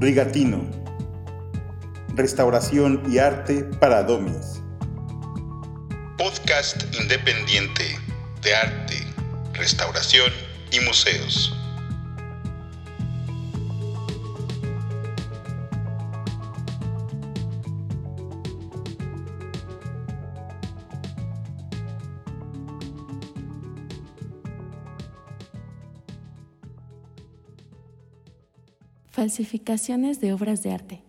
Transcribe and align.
Rigatino. 0.00 0.64
Restauración 2.14 3.02
y 3.10 3.18
arte 3.18 3.64
para 3.80 4.04
domis. 4.04 4.62
Podcast 6.16 6.84
independiente 7.00 7.98
de 8.42 8.54
arte, 8.54 8.94
restauración 9.54 10.32
y 10.70 10.78
museos. 10.80 11.57
Falsificaciones 29.18 30.20
de 30.20 30.32
obras 30.32 30.62
de 30.62 30.70
arte. 30.70 31.02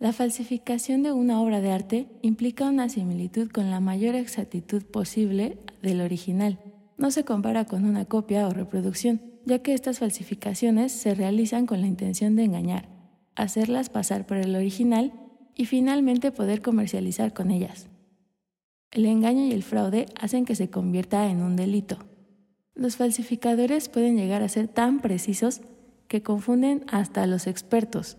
La 0.00 0.12
falsificación 0.12 1.04
de 1.04 1.12
una 1.12 1.40
obra 1.40 1.60
de 1.60 1.70
arte 1.70 2.08
implica 2.22 2.68
una 2.68 2.88
similitud 2.88 3.52
con 3.52 3.70
la 3.70 3.78
mayor 3.78 4.16
exactitud 4.16 4.82
posible 4.82 5.58
del 5.80 6.00
original. 6.00 6.58
No 6.98 7.12
se 7.12 7.24
compara 7.24 7.66
con 7.66 7.84
una 7.84 8.04
copia 8.04 8.48
o 8.48 8.50
reproducción, 8.50 9.22
ya 9.44 9.60
que 9.60 9.74
estas 9.74 10.00
falsificaciones 10.00 10.90
se 10.90 11.14
realizan 11.14 11.66
con 11.66 11.80
la 11.82 11.86
intención 11.86 12.34
de 12.34 12.42
engañar, 12.42 12.88
hacerlas 13.36 13.90
pasar 13.90 14.26
por 14.26 14.38
el 14.38 14.56
original 14.56 15.12
y 15.54 15.66
finalmente 15.66 16.32
poder 16.32 16.62
comercializar 16.62 17.32
con 17.32 17.52
ellas. 17.52 17.86
El 18.90 19.06
engaño 19.06 19.46
y 19.46 19.52
el 19.52 19.62
fraude 19.62 20.06
hacen 20.20 20.44
que 20.44 20.56
se 20.56 20.68
convierta 20.68 21.30
en 21.30 21.42
un 21.42 21.54
delito. 21.54 21.96
Los 22.74 22.96
falsificadores 22.96 23.88
pueden 23.88 24.16
llegar 24.16 24.42
a 24.42 24.48
ser 24.48 24.66
tan 24.66 25.00
precisos 25.00 25.60
que 26.08 26.22
confunden 26.22 26.84
hasta 26.88 27.22
a 27.22 27.26
los 27.26 27.46
expertos. 27.46 28.16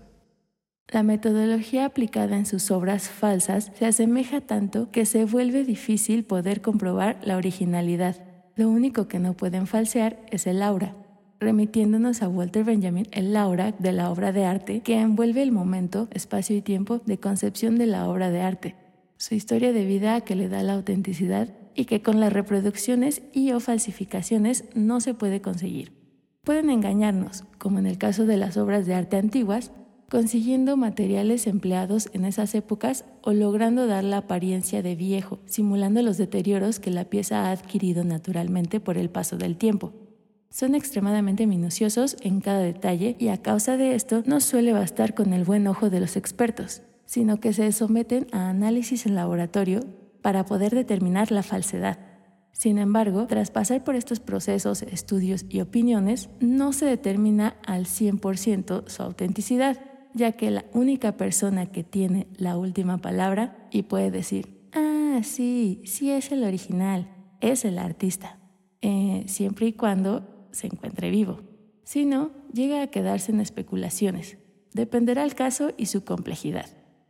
La 0.88 1.02
metodología 1.02 1.86
aplicada 1.86 2.38
en 2.38 2.46
sus 2.46 2.70
obras 2.70 3.10
falsas 3.10 3.72
se 3.78 3.86
asemeja 3.86 4.42
tanto 4.42 4.92
que 4.92 5.06
se 5.06 5.26
vuelve 5.26 5.64
difícil 5.64 6.24
poder 6.24 6.62
comprobar 6.62 7.20
la 7.24 7.38
originalidad. 7.38 8.24
Lo 8.56 8.70
único 8.70 9.08
que 9.08 9.20
no 9.20 9.34
pueden 9.34 9.66
falsear 9.66 10.20
es 10.30 10.46
el 10.46 10.62
aura, 10.62 10.96
remitiéndonos 11.40 12.22
a 12.22 12.30
Walter 12.30 12.64
Benjamin 12.64 13.08
el 13.12 13.36
aura 13.36 13.72
de 13.72 13.92
la 13.92 14.12
obra 14.12 14.32
de 14.32 14.46
arte 14.46 14.82
que 14.82 15.00
envuelve 15.00 15.42
el 15.42 15.52
momento, 15.52 16.08
espacio 16.12 16.56
y 16.56 16.62
tiempo 16.62 17.02
de 17.06 17.20
concepción 17.20 17.78
de 17.78 17.88
la 17.88 18.08
obra 18.08 18.30
de 18.30 18.42
arte, 18.42 18.76
su 19.18 19.34
historia 19.34 19.74
de 19.74 19.86
vida 19.86 20.22
que 20.22 20.36
le 20.36 20.50
da 20.50 20.62
la 20.62 20.74
autenticidad 20.74 21.50
y 21.74 21.86
que 21.86 22.02
con 22.02 22.20
las 22.20 22.32
reproducciones 22.32 23.24
y 23.34 23.52
o 23.52 23.60
falsificaciones 23.60 24.66
no 24.76 25.02
se 25.02 25.14
puede 25.14 25.42
conseguir. 25.42 26.05
Pueden 26.46 26.70
engañarnos, 26.70 27.44
como 27.58 27.80
en 27.80 27.88
el 27.88 27.98
caso 27.98 28.28
de 28.28 28.38
las 28.38 28.56
obras 28.56 28.86
de 28.86 28.94
arte 28.94 29.18
antiguas, 29.18 29.72
consiguiendo 30.12 30.78
materiales 30.78 31.48
empleados 31.48 32.08
en 32.14 32.24
esas 32.24 32.54
épocas 32.54 33.04
o 33.24 33.34
logrando 33.34 33.88
dar 33.88 34.04
la 34.04 34.18
apariencia 34.18 34.84
de 34.84 34.96
viejo, 34.96 35.40
simulando 35.48 36.04
los 36.04 36.18
deterioros 36.18 36.80
que 36.80 36.92
la 36.92 37.06
pieza 37.06 37.46
ha 37.46 37.52
adquirido 37.52 38.04
naturalmente 38.04 38.80
por 38.80 39.00
el 39.00 39.10
paso 39.10 39.38
del 39.38 39.58
tiempo. 39.58 39.94
Son 40.52 40.76
extremadamente 40.76 41.48
minuciosos 41.48 42.16
en 42.22 42.42
cada 42.42 42.60
detalle 42.60 43.16
y 43.18 43.30
a 43.30 43.42
causa 43.42 43.76
de 43.76 43.96
esto 43.96 44.22
no 44.28 44.40
suele 44.40 44.72
bastar 44.72 45.16
con 45.16 45.34
el 45.34 45.46
buen 45.46 45.66
ojo 45.66 45.90
de 45.90 46.00
los 46.00 46.16
expertos, 46.16 46.84
sino 47.06 47.40
que 47.40 47.54
se 47.54 47.72
someten 47.72 48.28
a 48.32 48.50
análisis 48.50 49.08
en 49.08 49.16
laboratorio 49.16 49.80
para 50.22 50.46
poder 50.46 50.76
determinar 50.76 51.32
la 51.32 51.42
falsedad. 51.42 51.98
Sin 52.56 52.78
embargo, 52.78 53.28
tras 53.28 53.52
pasar 53.52 53.84
por 53.84 53.96
estos 53.96 54.22
procesos, 54.22 54.82
estudios 54.84 55.46
y 55.50 55.60
opiniones, 55.60 56.30
no 56.40 56.72
se 56.72 56.86
determina 56.86 57.58
al 57.68 57.86
100% 57.86 58.88
su 58.88 59.04
autenticidad, 59.04 59.78
ya 60.14 60.32
que 60.32 60.52
la 60.52 60.64
única 60.74 61.18
persona 61.18 61.66
que 61.66 61.84
tiene 61.84 62.28
la 62.38 62.58
última 62.58 63.00
palabra 63.00 63.68
y 63.72 63.84
puede 63.84 64.10
decir, 64.10 64.70
ah, 64.74 65.20
sí, 65.22 65.82
sí 65.84 66.12
es 66.12 66.32
el 66.32 66.46
original, 66.46 67.10
es 67.42 67.66
el 67.66 67.78
artista, 67.78 68.40
eh, 68.82 69.26
siempre 69.28 69.68
y 69.68 69.74
cuando 69.74 70.48
se 70.52 70.68
encuentre 70.68 71.10
vivo. 71.10 71.42
Si 71.84 72.06
no, 72.06 72.32
llega 72.54 72.82
a 72.82 72.88
quedarse 72.88 73.34
en 73.34 73.42
especulaciones. 73.42 74.38
Dependerá 74.72 75.26
el 75.26 75.36
caso 75.36 75.72
y 75.76 75.88
su 75.88 76.06
complejidad. 76.06 76.68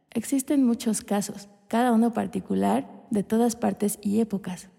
Existen 0.09 0.63
muchos 0.63 1.01
casos, 1.01 1.50
cada 1.67 1.91
uno 1.91 2.13
particular, 2.13 3.05
de 3.11 3.22
todas 3.22 3.55
partes 3.55 4.00
y 4.01 4.19
épocas, 4.19 4.69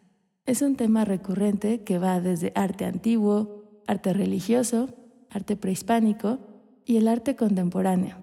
es 0.47 0.63
un 0.63 0.77
tema 0.77 1.05
recurrente 1.05 1.83
que 1.83 1.99
va 1.99 2.21
desde 2.21 2.53
arte 2.55 2.85
antiguo, 2.85 3.65
arte 3.87 4.13
religioso, 4.13 4.89
arte 5.29 5.57
prehispánico 5.57 6.39
y 6.85 6.97
el 6.97 7.09
arte 7.09 7.35
contemporáneo. 7.35 8.17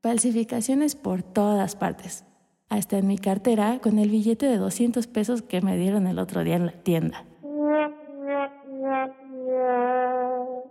Falsificaciones 0.00 0.94
por 0.94 1.24
todas 1.24 1.74
partes. 1.74 2.24
Hasta 2.68 2.98
en 2.98 3.08
mi 3.08 3.18
cartera 3.18 3.80
con 3.80 3.98
el 3.98 4.10
billete 4.10 4.46
de 4.46 4.58
200 4.58 5.06
pesos 5.08 5.42
que 5.42 5.60
me 5.60 5.76
dieron 5.76 6.06
el 6.06 6.18
otro 6.18 6.44
día 6.44 6.56
en 6.56 6.66
la 6.66 6.72
tienda. 6.72 7.24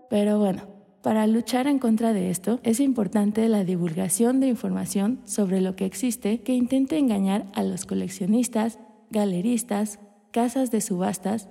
Pero 0.10 0.40
bueno, 0.40 0.64
para 1.02 1.28
luchar 1.28 1.68
en 1.68 1.80
contra 1.80 2.14
de 2.14 2.30
esto 2.30 2.60
es 2.64 2.80
importante 2.80 3.48
la 3.50 3.66
divulgación 3.66 4.40
de 4.40 4.48
información 4.48 5.20
sobre 5.26 5.60
lo 5.60 5.76
que 5.76 5.86
existe 5.86 6.42
que 6.42 6.54
intente 6.54 6.98
engañar 6.98 7.46
a 7.54 7.64
los 7.64 7.86
coleccionistas, 7.86 8.80
galeristas, 9.10 10.00
casas 10.36 10.70
de 10.70 10.82
subastas, 10.82 11.48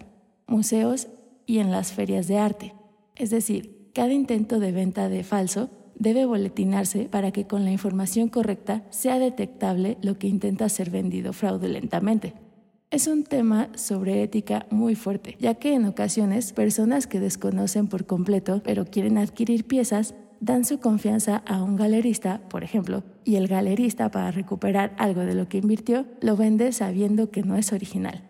museos 0.46 1.08
y 1.46 1.60
en 1.60 1.70
las 1.70 1.94
ferias 1.94 2.28
de 2.28 2.36
arte. 2.36 2.74
Es 3.16 3.30
decir, 3.30 3.88
cada 3.94 4.12
intento 4.12 4.60
de 4.60 4.72
venta 4.72 5.08
de 5.08 5.24
falso 5.24 5.70
debe 5.94 6.26
boletinarse 6.26 7.06
para 7.06 7.30
que 7.30 7.46
con 7.46 7.64
la 7.64 7.70
información 7.70 8.28
correcta 8.28 8.84
sea 8.90 9.18
detectable 9.18 9.96
lo 10.02 10.18
que 10.18 10.28
intenta 10.28 10.68
ser 10.68 10.90
vendido 10.90 11.32
fraudulentamente. 11.32 12.34
Es 12.90 13.06
un 13.06 13.24
tema 13.24 13.70
sobre 13.74 14.22
ética 14.22 14.66
muy 14.68 14.96
fuerte, 14.96 15.38
ya 15.40 15.54
que 15.54 15.72
en 15.72 15.86
ocasiones 15.86 16.52
personas 16.52 17.06
que 17.06 17.20
desconocen 17.20 17.86
por 17.86 18.04
completo 18.04 18.60
pero 18.62 18.84
quieren 18.84 19.16
adquirir 19.16 19.64
piezas 19.64 20.14
dan 20.40 20.66
su 20.66 20.78
confianza 20.78 21.38
a 21.46 21.62
un 21.62 21.76
galerista, 21.76 22.42
por 22.50 22.64
ejemplo, 22.64 23.02
y 23.24 23.36
el 23.36 23.48
galerista 23.48 24.10
para 24.10 24.30
recuperar 24.30 24.94
algo 24.98 25.22
de 25.22 25.34
lo 25.34 25.48
que 25.48 25.56
invirtió 25.56 26.04
lo 26.20 26.36
vende 26.36 26.70
sabiendo 26.72 27.30
que 27.30 27.42
no 27.42 27.56
es 27.56 27.72
original. 27.72 28.28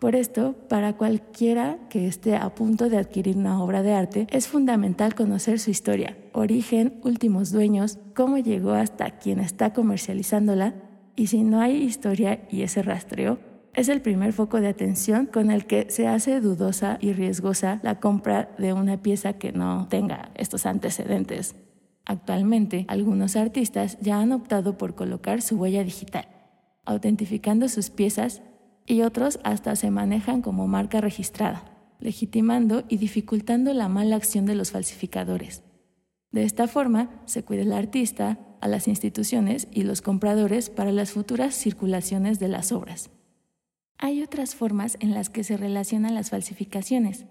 Por 0.00 0.16
esto, 0.16 0.54
para 0.68 0.96
cualquiera 0.96 1.76
que 1.90 2.06
esté 2.06 2.34
a 2.34 2.54
punto 2.54 2.88
de 2.88 2.96
adquirir 2.96 3.36
una 3.36 3.62
obra 3.62 3.82
de 3.82 3.92
arte, 3.92 4.26
es 4.30 4.48
fundamental 4.48 5.14
conocer 5.14 5.58
su 5.58 5.70
historia, 5.70 6.16
origen, 6.32 6.98
últimos 7.04 7.52
dueños, 7.52 7.98
cómo 8.14 8.38
llegó 8.38 8.72
hasta 8.72 9.18
quien 9.18 9.40
está 9.40 9.74
comercializándola, 9.74 10.74
y 11.16 11.26
si 11.26 11.42
no 11.42 11.60
hay 11.60 11.76
historia 11.82 12.40
y 12.50 12.62
ese 12.62 12.82
rastreo, 12.82 13.38
es 13.74 13.90
el 13.90 14.00
primer 14.00 14.32
foco 14.32 14.60
de 14.62 14.68
atención 14.68 15.26
con 15.26 15.50
el 15.50 15.66
que 15.66 15.90
se 15.90 16.08
hace 16.08 16.40
dudosa 16.40 16.96
y 17.00 17.12
riesgosa 17.12 17.78
la 17.82 18.00
compra 18.00 18.50
de 18.58 18.72
una 18.72 19.02
pieza 19.02 19.34
que 19.34 19.52
no 19.52 19.86
tenga 19.88 20.30
estos 20.34 20.64
antecedentes. 20.64 21.54
Actualmente, 22.04 22.84
algunos 22.88 23.36
artistas 23.36 23.98
ya 24.00 24.20
han 24.20 24.32
optado 24.32 24.78
por 24.78 24.94
colocar 24.94 25.42
su 25.42 25.56
huella 25.56 25.84
digital, 25.84 26.26
autentificando 26.84 27.68
sus 27.68 27.90
piezas 27.90 28.42
y 28.86 29.02
otros 29.02 29.38
hasta 29.44 29.76
se 29.76 29.90
manejan 29.90 30.42
como 30.42 30.66
marca 30.66 31.00
registrada, 31.00 31.64
legitimando 32.00 32.84
y 32.88 32.96
dificultando 32.96 33.74
la 33.74 33.88
mala 33.88 34.16
acción 34.16 34.46
de 34.46 34.54
los 34.54 34.70
falsificadores. 34.70 35.62
De 36.32 36.44
esta 36.44 36.68
forma, 36.68 37.10
se 37.26 37.44
cuida 37.44 37.62
el 37.62 37.72
artista, 37.72 38.38
a 38.60 38.68
las 38.68 38.88
instituciones 38.88 39.68
y 39.72 39.84
los 39.84 40.02
compradores 40.02 40.70
para 40.70 40.92
las 40.92 41.12
futuras 41.12 41.54
circulaciones 41.54 42.38
de 42.38 42.48
las 42.48 42.72
obras. 42.72 43.10
Hay 43.98 44.22
otras 44.22 44.54
formas 44.54 44.96
en 45.00 45.14
las 45.14 45.30
que 45.30 45.44
se 45.44 45.56
relacionan 45.56 46.14
las 46.14 46.30
falsificaciones. 46.30 47.26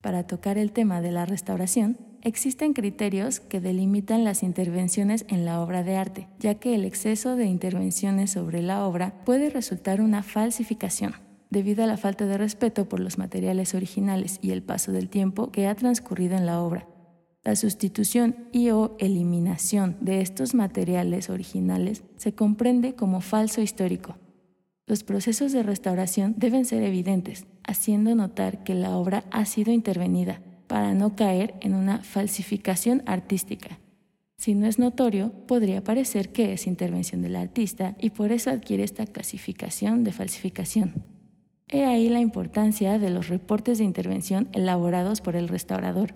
Para 0.00 0.26
tocar 0.26 0.58
el 0.58 0.72
tema 0.72 1.00
de 1.00 1.12
la 1.12 1.26
restauración, 1.26 1.98
existen 2.22 2.74
criterios 2.74 3.40
que 3.40 3.60
delimitan 3.60 4.24
las 4.24 4.42
intervenciones 4.42 5.24
en 5.28 5.44
la 5.44 5.60
obra 5.60 5.82
de 5.82 5.96
arte, 5.96 6.28
ya 6.38 6.54
que 6.56 6.74
el 6.74 6.84
exceso 6.84 7.36
de 7.36 7.46
intervenciones 7.46 8.32
sobre 8.32 8.62
la 8.62 8.86
obra 8.86 9.14
puede 9.24 9.50
resultar 9.50 10.00
una 10.00 10.22
falsificación, 10.22 11.14
debido 11.50 11.84
a 11.84 11.86
la 11.86 11.96
falta 11.96 12.26
de 12.26 12.38
respeto 12.38 12.88
por 12.88 13.00
los 13.00 13.18
materiales 13.18 13.74
originales 13.74 14.38
y 14.42 14.50
el 14.50 14.62
paso 14.62 14.92
del 14.92 15.08
tiempo 15.08 15.50
que 15.50 15.66
ha 15.66 15.74
transcurrido 15.74 16.36
en 16.36 16.46
la 16.46 16.60
obra. 16.60 16.86
La 17.42 17.56
sustitución 17.56 18.48
y 18.52 18.70
o 18.70 18.96
eliminación 18.98 19.96
de 20.00 20.20
estos 20.20 20.54
materiales 20.54 21.30
originales 21.30 22.04
se 22.16 22.34
comprende 22.34 22.94
como 22.94 23.22
falso 23.22 23.62
histórico. 23.62 24.16
Los 24.86 25.04
procesos 25.04 25.52
de 25.52 25.62
restauración 25.62 26.34
deben 26.36 26.66
ser 26.66 26.82
evidentes, 26.82 27.46
haciendo 27.62 28.14
notar 28.14 28.62
que 28.62 28.74
la 28.74 28.96
obra 28.96 29.24
ha 29.30 29.46
sido 29.46 29.72
intervenida 29.72 30.42
para 30.70 30.94
no 30.94 31.16
caer 31.16 31.56
en 31.62 31.74
una 31.74 31.98
falsificación 31.98 33.02
artística. 33.04 33.80
Si 34.36 34.54
no 34.54 34.68
es 34.68 34.78
notorio, 34.78 35.32
podría 35.48 35.82
parecer 35.82 36.30
que 36.30 36.52
es 36.52 36.68
intervención 36.68 37.22
del 37.22 37.34
artista 37.34 37.96
y 37.98 38.10
por 38.10 38.30
eso 38.30 38.50
adquiere 38.50 38.84
esta 38.84 39.04
clasificación 39.04 40.04
de 40.04 40.12
falsificación. 40.12 41.04
He 41.66 41.86
ahí 41.86 42.08
la 42.08 42.20
importancia 42.20 43.00
de 43.00 43.10
los 43.10 43.26
reportes 43.26 43.78
de 43.78 43.84
intervención 43.84 44.48
elaborados 44.52 45.20
por 45.20 45.34
el 45.34 45.48
restaurador 45.48 46.14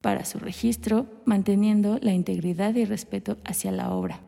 para 0.00 0.24
su 0.24 0.40
registro, 0.40 1.22
manteniendo 1.24 2.00
la 2.02 2.12
integridad 2.12 2.74
y 2.74 2.86
respeto 2.86 3.36
hacia 3.44 3.70
la 3.70 3.94
obra. 3.94 4.20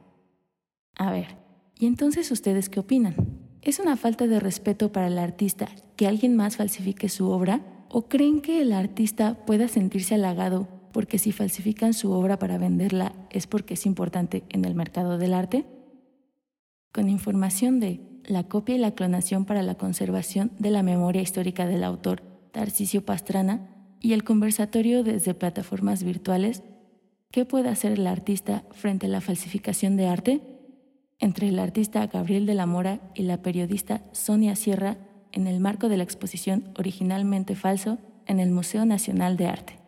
A 0.94 1.11
ver, 1.11 1.37
¿y 1.76 1.87
entonces 1.87 2.31
ustedes 2.31 2.69
qué 2.69 2.78
opinan? 2.78 3.16
¿Es 3.62 3.81
una 3.81 3.96
falta 3.96 4.28
de 4.28 4.38
respeto 4.38 4.93
para 4.93 5.08
el 5.08 5.19
artista 5.19 5.69
que 5.96 6.06
alguien 6.06 6.37
más 6.37 6.58
falsifique 6.58 7.08
su 7.08 7.28
obra? 7.28 7.77
¿O 7.90 8.08
creen 8.08 8.40
que 8.40 8.61
el 8.61 8.73
artista 8.73 9.35
pueda 9.46 9.67
sentirse 9.69 10.14
halagado 10.14 10.69
porque 10.93 11.19
si 11.19 11.32
falsifican 11.32 11.94
su 11.94 12.12
obra 12.12 12.38
para 12.38 12.58
venderla 12.58 13.14
es 13.31 13.46
porque 13.46 13.75
es 13.75 13.87
importante 13.87 14.44
en 14.50 14.64
el 14.64 14.75
mercado 14.75 15.17
del 15.17 15.32
arte? 15.32 15.64
Con 16.93 17.08
información 17.08 17.81
de 17.81 18.00
la 18.25 18.44
copia 18.44 18.75
y 18.75 18.79
la 18.79 18.94
clonación 18.94 19.46
para 19.46 19.62
la 19.62 19.76
conservación 19.76 20.52
de 20.58 20.70
la 20.70 20.82
memoria 20.82 21.23
histórica 21.23 21.67
del 21.67 21.82
autor, 21.82 22.23
Tarcisio 22.52 23.05
Pastrana, 23.05 23.75
y 24.00 24.12
el 24.12 24.23
conversatorio 24.23 25.02
desde 25.02 25.35
plataformas 25.35 26.05
virtuales, 26.05 26.62
¿qué 27.31 27.44
puede 27.44 27.69
hacer 27.69 27.93
el 27.93 28.06
artista 28.06 28.64
frente 28.70 29.06
a 29.06 29.08
la 29.08 29.20
falsificación 29.20 29.96
de 29.96 30.06
arte? 30.06 30.40
Entre 31.19 31.49
el 31.49 31.58
artista 31.58 32.06
Gabriel 32.06 32.46
de 32.46 32.55
la 32.55 32.67
Mora 32.67 33.00
y 33.14 33.23
la 33.23 33.43
periodista 33.43 34.05
Sonia 34.12 34.55
Sierra 34.55 34.99
en 35.32 35.46
el 35.46 35.60
marco 35.60 35.88
de 35.88 35.96
la 35.96 36.02
exposición 36.02 36.72
Originalmente 36.78 37.54
Falso 37.54 37.98
en 38.26 38.40
el 38.40 38.50
Museo 38.50 38.84
Nacional 38.84 39.36
de 39.36 39.46
Arte. 39.46 39.78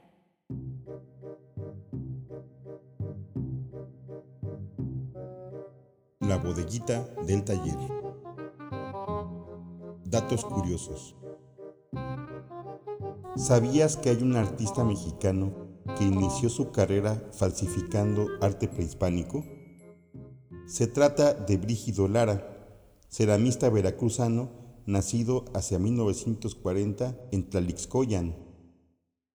La 6.21 6.37
bodeguita 6.37 7.09
del 7.27 7.45
taller. 7.45 7.77
Datos 10.05 10.45
curiosos. 10.45 11.17
¿Sabías 13.37 13.97
que 13.97 14.11
hay 14.11 14.23
un 14.23 14.37
artista 14.37 14.85
mexicano 14.85 15.55
que 15.97 16.05
inició 16.05 16.49
su 16.49 16.71
carrera 16.71 17.23
falsificando 17.33 18.27
arte 18.41 18.69
prehispánico? 18.69 19.45
Se 20.67 20.87
trata 20.87 21.35
de 21.35 21.57
Brígido 21.57 22.07
Lara, 22.07 22.47
ceramista 23.09 23.71
veracruzano 23.71 24.60
nacido 24.91 25.45
hacia 25.55 25.79
1940 25.79 27.17
en 27.33 27.49
Tlalixcoyan. 27.49 28.37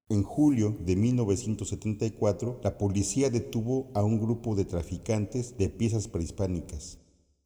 En 0.09 0.23
julio 0.23 0.77
de 0.85 0.95
1974, 0.95 2.59
la 2.63 2.77
policía 2.77 3.29
detuvo 3.29 3.89
a 3.93 4.03
un 4.03 4.19
grupo 4.19 4.55
de 4.55 4.65
traficantes 4.65 5.57
de 5.57 5.69
piezas 5.69 6.07
prehispánicas. 6.07 6.99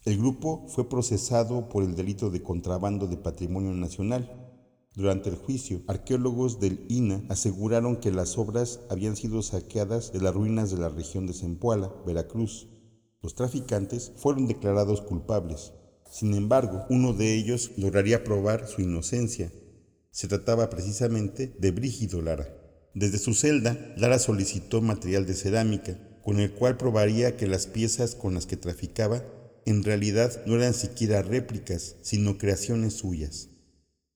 El 0.03 0.17
grupo 0.17 0.65
fue 0.67 0.89
procesado 0.89 1.69
por 1.69 1.83
el 1.83 1.95
delito 1.95 2.29
de 2.29 2.41
contrabando 2.43 3.07
de 3.07 3.17
patrimonio 3.17 3.73
nacional 3.73 4.49
durante 4.99 5.29
el 5.29 5.37
juicio, 5.37 5.81
arqueólogos 5.87 6.59
del 6.59 6.85
INA 6.89 7.23
aseguraron 7.29 7.97
que 8.01 8.11
las 8.11 8.37
obras 8.37 8.81
habían 8.89 9.15
sido 9.15 9.41
saqueadas 9.41 10.11
de 10.11 10.19
las 10.19 10.33
ruinas 10.33 10.71
de 10.71 10.77
la 10.77 10.89
región 10.89 11.25
de 11.25 11.33
Zempoala, 11.33 11.89
Veracruz. 12.05 12.67
Los 13.21 13.33
traficantes 13.33 14.11
fueron 14.17 14.45
declarados 14.45 14.99
culpables. 14.99 15.73
Sin 16.11 16.33
embargo, 16.33 16.85
uno 16.89 17.13
de 17.13 17.35
ellos 17.35 17.71
lograría 17.77 18.23
probar 18.23 18.67
su 18.67 18.81
inocencia. 18.81 19.51
Se 20.11 20.27
trataba 20.27 20.69
precisamente 20.69 21.53
de 21.59 21.71
Brígido 21.71 22.21
Lara. 22.21 22.47
Desde 22.95 23.19
su 23.19 23.33
celda, 23.33 23.93
Lara 23.95 24.17
solicitó 24.17 24.81
material 24.81 25.25
de 25.25 25.35
cerámica, 25.35 25.97
con 26.23 26.39
el 26.39 26.51
cual 26.51 26.77
probaría 26.77 27.37
que 27.37 27.47
las 27.47 27.67
piezas 27.67 28.15
con 28.15 28.33
las 28.33 28.45
que 28.45 28.57
traficaba 28.57 29.23
en 29.65 29.83
realidad 29.83 30.43
no 30.47 30.55
eran 30.55 30.73
siquiera 30.73 31.21
réplicas, 31.21 31.95
sino 32.01 32.37
creaciones 32.37 32.93
suyas. 32.93 33.49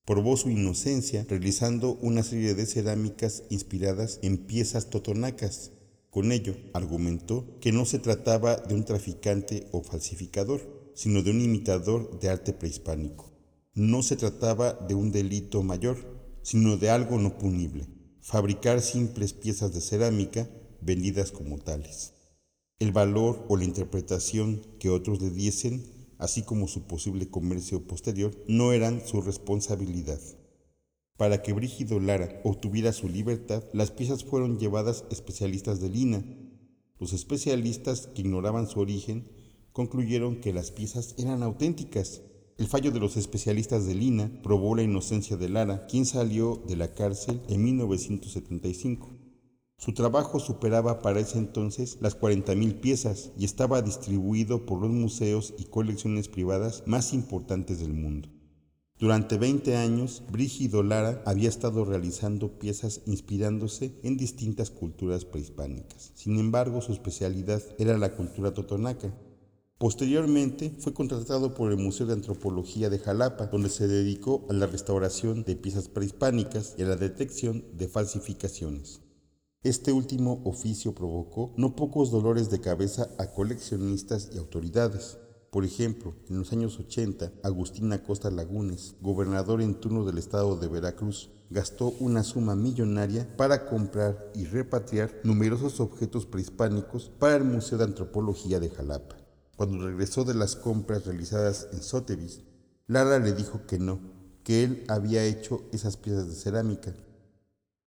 Probó 0.05 0.35
su 0.35 0.49
inocencia 0.49 1.25
realizando 1.29 1.93
una 2.01 2.23
serie 2.23 2.55
de 2.55 2.65
cerámicas 2.65 3.43
inspiradas 3.49 4.19
en 4.23 4.37
piezas 4.37 4.89
totonacas. 4.89 5.71
Con 6.09 6.31
ello, 6.31 6.55
argumentó 6.73 7.57
que 7.61 7.71
no 7.71 7.85
se 7.85 7.99
trataba 7.99 8.57
de 8.57 8.73
un 8.73 8.83
traficante 8.83 9.67
o 9.71 9.83
falsificador, 9.83 10.72
sino 10.95 11.23
de 11.23 11.31
un 11.31 11.41
imitador 11.41 12.19
de 12.19 12.29
arte 12.29 12.53
prehispánico. 12.53 13.31
No 13.73 14.03
se 14.03 14.15
trataba 14.15 14.73
de 14.73 14.95
un 14.95 15.11
delito 15.11 15.63
mayor, 15.63 15.97
sino 16.41 16.77
de 16.77 16.89
algo 16.89 17.17
no 17.17 17.37
punible, 17.37 17.87
fabricar 18.21 18.81
simples 18.81 19.33
piezas 19.33 19.73
de 19.73 19.81
cerámica 19.81 20.49
vendidas 20.81 21.31
como 21.31 21.57
tales. 21.57 22.13
El 22.79 22.91
valor 22.91 23.45
o 23.47 23.57
la 23.57 23.63
interpretación 23.63 24.61
que 24.79 24.89
otros 24.89 25.21
le 25.21 25.29
diesen 25.29 25.93
así 26.23 26.41
como 26.43 26.69
su 26.69 26.83
posible 26.83 27.29
comercio 27.29 27.85
posterior, 27.85 28.33
no 28.47 28.71
eran 28.71 29.05
su 29.05 29.21
responsabilidad. 29.21 30.21
Para 31.17 31.41
que 31.41 31.51
Brígido 31.51 31.99
Lara 31.99 32.39
obtuviera 32.45 32.93
su 32.93 33.09
libertad, 33.09 33.63
las 33.73 33.91
piezas 33.91 34.23
fueron 34.23 34.57
llevadas 34.57 35.03
especialistas 35.11 35.81
de 35.81 35.89
Lina. 35.89 36.23
Los 36.97 37.11
especialistas 37.11 38.07
que 38.07 38.21
ignoraban 38.21 38.67
su 38.67 38.79
origen 38.79 39.29
concluyeron 39.73 40.39
que 40.39 40.53
las 40.53 40.71
piezas 40.71 41.15
eran 41.17 41.43
auténticas. 41.43 42.21
El 42.57 42.67
fallo 42.67 42.91
de 42.91 42.99
los 42.99 43.17
especialistas 43.17 43.85
de 43.85 43.95
Lina 43.95 44.31
probó 44.43 44.75
la 44.75 44.83
inocencia 44.83 45.35
de 45.35 45.49
Lara, 45.49 45.85
quien 45.87 46.05
salió 46.05 46.63
de 46.67 46.77
la 46.77 46.93
cárcel 46.93 47.41
en 47.49 47.63
1975. 47.63 49.09
Su 49.77 49.93
trabajo 49.93 50.39
superaba 50.39 51.01
para 51.01 51.19
ese 51.19 51.39
entonces 51.39 51.97
las 51.99 52.17
40.000 52.17 52.79
piezas 52.79 53.31
y 53.37 53.43
estaba 53.43 53.81
distribuido 53.81 54.65
por 54.65 54.79
los 54.79 54.91
museos 54.91 55.53
y 55.57 55.65
colecciones 55.65 56.29
privadas 56.29 56.83
más 56.85 57.11
importantes 57.11 57.79
del 57.79 57.93
mundo. 57.93 58.29
Durante 58.99 59.37
20 59.37 59.75
años, 59.75 60.23
Brígido 60.31 60.83
Lara 60.83 61.21
había 61.25 61.49
estado 61.49 61.83
realizando 61.83 62.59
piezas 62.59 63.01
inspirándose 63.07 63.99
en 64.03 64.15
distintas 64.15 64.69
culturas 64.69 65.25
prehispánicas. 65.25 66.13
Sin 66.15 66.39
embargo, 66.39 66.79
su 66.79 66.93
especialidad 66.93 67.61
era 67.77 67.97
la 67.97 68.15
cultura 68.15 68.53
totonaca. 68.53 69.13
Posteriormente, 69.77 70.73
fue 70.79 70.93
contratado 70.93 71.53
por 71.55 71.71
el 71.71 71.77
Museo 71.77 72.05
de 72.05 72.13
Antropología 72.13 72.89
de 72.89 72.99
Jalapa, 72.99 73.47
donde 73.47 73.69
se 73.69 73.87
dedicó 73.87 74.45
a 74.49 74.53
la 74.53 74.65
restauración 74.65 75.43
de 75.43 75.55
piezas 75.55 75.89
prehispánicas 75.89 76.75
y 76.77 76.83
a 76.83 76.87
la 76.87 76.95
detección 76.95 77.65
de 77.73 77.87
falsificaciones. 77.87 79.01
Este 79.63 79.93
último 79.93 80.41
oficio 80.43 80.93
provocó 80.93 81.53
no 81.57 81.75
pocos 81.75 82.11
dolores 82.11 82.49
de 82.49 82.59
cabeza 82.59 83.09
a 83.17 83.31
coleccionistas 83.31 84.29
y 84.33 84.37
autoridades. 84.37 85.17
Por 85.51 85.63
ejemplo, 85.63 86.15
en 86.29 86.39
los 86.39 86.51
años 86.51 86.79
80, 86.79 87.31
Agustín 87.43 87.93
Acosta 87.93 88.29
Lagunes, 88.29 88.95
gobernador 89.01 89.61
en 89.61 89.75
turno 89.75 90.03
del 90.03 90.17
estado 90.17 90.57
de 90.57 90.67
Veracruz, 90.67 91.29
gastó 91.49 91.93
una 91.99 92.23
suma 92.23 92.55
millonaria 92.55 93.37
para 93.37 93.65
comprar 93.65 94.31
y 94.35 94.45
repatriar 94.45 95.21
numerosos 95.23 95.79
objetos 95.79 96.25
prehispánicos 96.25 97.11
para 97.17 97.37
el 97.37 97.45
Museo 97.45 97.77
de 97.77 97.85
Antropología 97.85 98.59
de 98.59 98.69
Jalapa. 98.69 99.22
Cuando 99.55 99.85
regresó 99.85 100.23
de 100.23 100.33
las 100.33 100.55
compras 100.55 101.05
realizadas 101.05 101.67
en 101.71 101.81
Sotheby's, 101.81 102.41
Lara 102.87 103.19
le 103.19 103.33
dijo 103.33 103.65
que 103.67 103.79
no, 103.79 103.99
que 104.43 104.63
él 104.63 104.83
había 104.87 105.23
hecho 105.23 105.63
esas 105.71 105.97
piezas 105.97 106.27
de 106.27 106.35
cerámica 106.35 106.93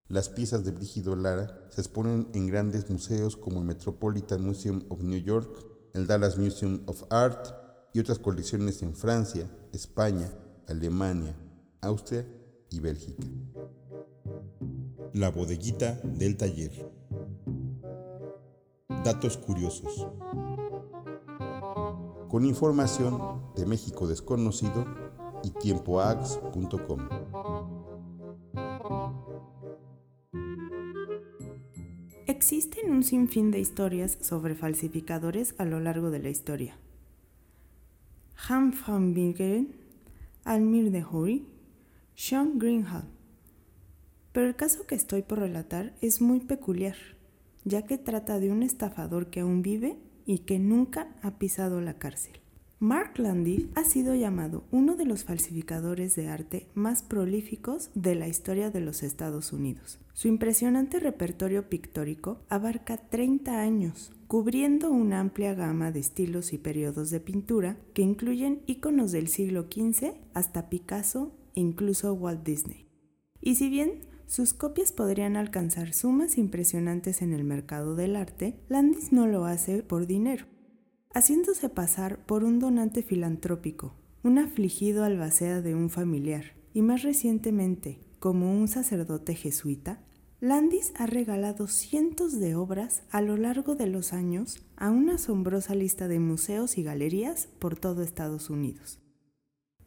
las 0.09 0.29
piezas 0.29 0.63
de 0.63 0.71
Brígido 0.71 1.17
Lara 1.17 1.67
se 1.69 1.81
exponen 1.81 2.29
en 2.33 2.47
grandes 2.47 2.89
museos 2.89 3.35
como 3.35 3.59
el 3.59 3.65
Metropolitan 3.65 4.41
Museum 4.41 4.83
of 4.87 5.01
New 5.01 5.19
York, 5.19 5.49
el 5.93 6.07
Dallas 6.07 6.37
Museum 6.37 6.81
of 6.85 7.03
Art 7.09 7.47
y 7.93 7.99
otras 7.99 8.17
colecciones 8.17 8.81
en 8.83 8.95
Francia, 8.95 9.49
España, 9.73 10.31
Alemania, 10.67 11.35
Austria 11.81 12.25
y 12.69 12.79
Bélgica. 12.79 13.27
La 15.13 15.29
bodeguita 15.29 15.99
del 16.05 16.37
taller. 16.37 16.89
Datos 19.03 19.35
curiosos. 19.35 20.07
Con 22.29 22.45
información 22.45 23.41
de 23.55 23.65
México 23.65 24.05
desconocido 24.05 24.85
y 25.43 25.51
tiempoax.com. 25.51 26.99
Existen 32.25 32.91
un 32.91 33.03
sinfín 33.03 33.51
de 33.51 33.59
historias 33.59 34.17
sobre 34.19 34.55
falsificadores 34.55 35.55
a 35.57 35.63
lo 35.63 35.79
largo 35.79 36.11
de 36.11 36.19
la 36.19 36.29
historia. 36.29 36.77
Han 38.49 38.73
van 38.85 39.15
Almir 40.43 40.91
de 40.91 41.03
Hory, 41.03 41.45
Sean 42.15 42.59
Greenhall. 42.59 43.05
Pero 44.33 44.47
el 44.47 44.55
caso 44.55 44.85
que 44.85 44.95
estoy 44.95 45.21
por 45.21 45.39
relatar 45.39 45.95
es 46.01 46.21
muy 46.21 46.41
peculiar, 46.41 46.95
ya 47.63 47.83
que 47.83 47.97
trata 47.97 48.39
de 48.39 48.51
un 48.51 48.63
estafador 48.63 49.27
que 49.27 49.39
aún 49.39 49.61
vive 49.61 49.97
y 50.27 50.39
que 50.39 50.59
nunca 50.59 51.15
ha 51.23 51.39
pisado 51.39 51.81
la 51.81 51.97
cárcel. 51.97 52.39
Mark 52.79 53.17
Landy 53.17 53.71
ha 53.73 53.83
sido 53.83 54.13
llamado 54.13 54.65
uno 54.69 54.95
de 54.95 55.05
los 55.05 55.23
falsificadores 55.23 56.15
de 56.15 56.27
arte 56.27 56.67
más 56.75 57.01
prolíficos 57.01 57.89
de 57.95 58.13
la 58.13 58.27
historia 58.27 58.69
de 58.69 58.81
los 58.81 59.01
Estados 59.01 59.51
Unidos. 59.51 59.99
Su 60.13 60.27
impresionante 60.27 60.99
repertorio 60.99 61.69
pictórico 61.69 62.43
abarca 62.49 62.97
30 62.97 63.59
años, 63.59 64.11
cubriendo 64.27 64.91
una 64.91 65.21
amplia 65.21 65.55
gama 65.55 65.91
de 65.91 66.01
estilos 66.01 66.53
y 66.53 66.59
periodos 66.59 67.09
de 67.09 67.19
pintura 67.19 67.77
que 67.95 68.03
incluyen 68.03 68.61
íconos 68.67 69.11
del 69.11 69.29
siglo 69.29 69.63
XV 69.63 70.13
hasta 70.35 70.69
Picasso 70.69 71.31
incluso 71.55 72.13
Walt 72.13 72.43
Disney. 72.43 72.85
Y 73.41 73.55
si 73.55 73.69
bien 73.69 74.01
sus 74.27 74.53
copias 74.53 74.91
podrían 74.91 75.37
alcanzar 75.37 75.93
sumas 75.93 76.37
impresionantes 76.37 77.21
en 77.21 77.33
el 77.33 77.45
mercado 77.45 77.95
del 77.95 78.17
arte, 78.17 78.59
Landis 78.67 79.13
no 79.13 79.25
lo 79.25 79.45
hace 79.45 79.83
por 79.83 80.05
dinero, 80.05 80.45
haciéndose 81.13 81.69
pasar 81.69 82.25
por 82.25 82.43
un 82.43 82.59
donante 82.59 83.01
filantrópico, 83.01 83.95
un 84.23 84.37
afligido 84.37 85.05
albacea 85.05 85.61
de 85.61 85.75
un 85.75 85.89
familiar, 85.89 86.57
y 86.73 86.81
más 86.81 87.03
recientemente, 87.03 87.99
como 88.19 88.51
un 88.51 88.67
sacerdote 88.67 89.33
jesuita, 89.33 90.03
Landis 90.41 90.93
ha 90.97 91.07
regalado 91.07 91.67
cientos 91.67 92.39
de 92.39 92.53
obras 92.53 93.03
a 93.09 93.21
lo 93.21 93.37
largo 93.37 93.75
de 93.75 93.87
los 93.87 94.13
años 94.13 94.63
a 94.75 94.91
una 94.91 95.15
asombrosa 95.15 95.73
lista 95.73 96.07
de 96.07 96.19
museos 96.19 96.77
y 96.77 96.83
galerías 96.83 97.47
por 97.57 97.79
todo 97.79 98.03
Estados 98.03 98.51
Unidos. 98.51 98.99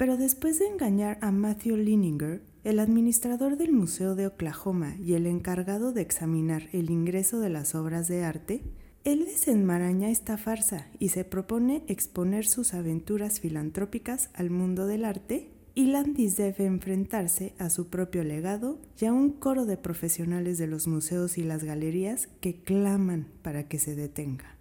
Pero 0.01 0.17
después 0.17 0.59
de 0.59 0.67
engañar 0.67 1.19
a 1.21 1.31
Matthew 1.31 1.77
Lininger, 1.77 2.41
el 2.65 2.79
administrador 2.79 3.59
del 3.59 3.73
Museo 3.73 4.15
de 4.15 4.29
Oklahoma 4.29 4.97
y 4.97 5.13
el 5.13 5.27
encargado 5.27 5.93
de 5.93 6.01
examinar 6.01 6.71
el 6.73 6.89
ingreso 6.89 7.39
de 7.39 7.51
las 7.51 7.75
obras 7.75 8.09
de 8.09 8.25
arte, 8.25 8.63
él 9.05 9.27
desenmaraña 9.27 10.09
esta 10.09 10.39
farsa 10.39 10.87
y 10.99 11.11
se 11.11 11.27
propone 11.27 11.85
exponer 11.87 12.47
sus 12.47 12.73
aventuras 12.73 13.41
filantrópicas 13.41 14.31
al 14.33 14.49
mundo 14.49 14.87
del 14.87 15.05
arte 15.05 15.51
y 15.75 15.89
Landis 15.89 16.35
debe 16.35 16.65
enfrentarse 16.65 17.53
a 17.59 17.69
su 17.69 17.89
propio 17.89 18.25
legado 18.25 18.79
y 18.99 19.05
a 19.05 19.13
un 19.13 19.29
coro 19.29 19.67
de 19.67 19.77
profesionales 19.77 20.57
de 20.57 20.67
los 20.67 20.87
museos 20.87 21.37
y 21.37 21.43
las 21.43 21.63
galerías 21.63 22.27
que 22.41 22.63
claman 22.63 23.27
para 23.43 23.69
que 23.69 23.79
se 23.79 23.95
detenga. 23.95 24.57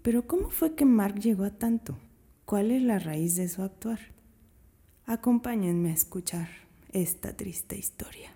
Pero 0.00 0.26
¿cómo 0.26 0.48
fue 0.48 0.74
que 0.74 0.86
Mark 0.86 1.20
llegó 1.20 1.44
a 1.44 1.50
tanto? 1.50 1.98
¿Cuál 2.46 2.70
es 2.70 2.80
la 2.82 2.98
raíz 2.98 3.36
de 3.36 3.50
su 3.50 3.60
actuar? 3.60 3.98
Acompáñenme 5.06 5.90
a 5.90 5.94
escuchar 5.94 6.48
esta 6.92 7.36
triste 7.36 7.76
historia. 7.76 8.30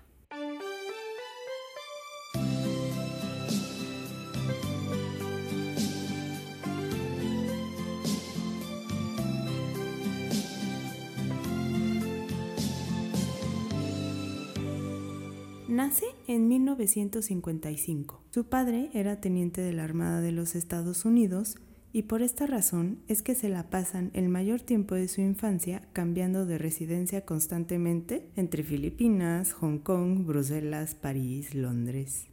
Nace 15.68 16.06
en 16.26 16.48
1955. 16.48 18.22
Su 18.30 18.46
padre 18.46 18.90
era 18.92 19.20
teniente 19.20 19.60
de 19.60 19.72
la 19.72 19.84
Armada 19.84 20.20
de 20.20 20.32
los 20.32 20.54
Estados 20.56 21.04
Unidos 21.04 21.58
y 21.96 22.02
por 22.02 22.20
esta 22.20 22.44
razón 22.44 22.98
es 23.08 23.22
que 23.22 23.34
se 23.34 23.48
la 23.48 23.70
pasan 23.70 24.10
el 24.12 24.28
mayor 24.28 24.60
tiempo 24.60 24.94
de 24.94 25.08
su 25.08 25.22
infancia 25.22 25.80
cambiando 25.94 26.44
de 26.44 26.58
residencia 26.58 27.24
constantemente 27.24 28.28
entre 28.36 28.62
Filipinas, 28.64 29.54
Hong 29.54 29.78
Kong, 29.78 30.26
Bruselas, 30.26 30.94
París, 30.94 31.54
Londres. 31.54 32.26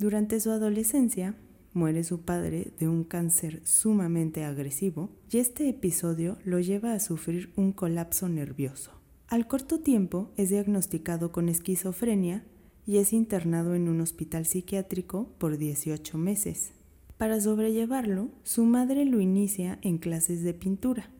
Durante 0.00 0.40
su 0.40 0.50
adolescencia, 0.50 1.36
muere 1.74 2.02
su 2.02 2.22
padre 2.22 2.72
de 2.80 2.88
un 2.88 3.04
cáncer 3.04 3.60
sumamente 3.64 4.42
agresivo 4.42 5.10
y 5.30 5.38
este 5.38 5.68
episodio 5.68 6.36
lo 6.42 6.58
lleva 6.58 6.92
a 6.92 6.98
sufrir 6.98 7.52
un 7.54 7.70
colapso 7.70 8.28
nervioso. 8.28 8.90
Al 9.28 9.46
corto 9.46 9.78
tiempo 9.78 10.32
es 10.36 10.50
diagnosticado 10.50 11.30
con 11.30 11.48
esquizofrenia 11.48 12.44
y 12.84 12.96
es 12.96 13.12
internado 13.12 13.76
en 13.76 13.88
un 13.88 14.00
hospital 14.00 14.44
psiquiátrico 14.44 15.36
por 15.38 15.56
18 15.56 16.18
meses. 16.18 16.72
Para 17.18 17.40
sobrellevarlo, 17.40 18.30
su 18.44 18.64
madre 18.64 19.04
lo 19.04 19.20
inicia 19.20 19.80
en 19.82 19.98
clases 19.98 20.44
de 20.44 20.54
pintura. 20.54 21.10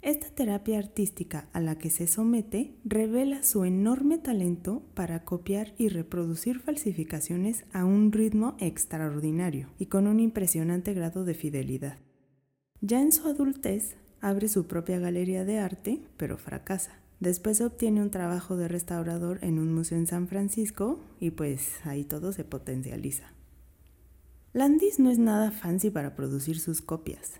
Esta 0.00 0.28
terapia 0.28 0.78
artística 0.78 1.48
a 1.52 1.60
la 1.60 1.76
que 1.76 1.90
se 1.90 2.06
somete 2.06 2.76
revela 2.84 3.42
su 3.42 3.64
enorme 3.64 4.16
talento 4.18 4.82
para 4.94 5.24
copiar 5.24 5.74
y 5.76 5.88
reproducir 5.88 6.60
falsificaciones 6.60 7.64
a 7.72 7.84
un 7.84 8.12
ritmo 8.12 8.56
extraordinario 8.60 9.68
y 9.76 9.86
con 9.86 10.06
un 10.06 10.20
impresionante 10.20 10.94
grado 10.94 11.24
de 11.24 11.34
fidelidad. 11.34 11.98
Ya 12.80 13.02
en 13.02 13.10
su 13.10 13.26
adultez, 13.26 13.96
abre 14.20 14.48
su 14.48 14.68
propia 14.68 15.00
galería 15.00 15.44
de 15.44 15.58
arte, 15.58 16.00
pero 16.16 16.38
fracasa. 16.38 16.92
Después 17.18 17.60
obtiene 17.60 18.00
un 18.00 18.10
trabajo 18.10 18.56
de 18.56 18.68
restaurador 18.68 19.40
en 19.42 19.58
un 19.58 19.74
museo 19.74 19.98
en 19.98 20.06
San 20.06 20.28
Francisco 20.28 21.00
y 21.18 21.32
pues 21.32 21.84
ahí 21.84 22.04
todo 22.04 22.32
se 22.32 22.44
potencializa. 22.44 23.34
Landis 24.52 24.98
no 24.98 25.10
es 25.10 25.18
nada 25.20 25.52
fancy 25.52 25.90
para 25.90 26.16
producir 26.16 26.58
sus 26.58 26.82
copias. 26.82 27.34